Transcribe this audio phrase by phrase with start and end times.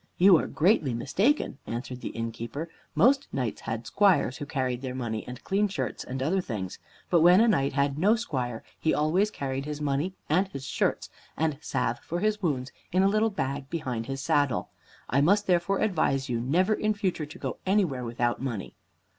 [0.17, 2.69] "You are greatly mistaken," answered the innkeeper.
[2.95, 6.79] "Most knights had squires, who carried their money and clean shirts and other things.
[7.11, 11.11] But when a knight had no squire, he always carried his money and his shirts,
[11.37, 14.69] and salve for his wounds, in a little bag behind his saddle.
[15.07, 18.73] I must therefore advise you never in future to go anywhere without money."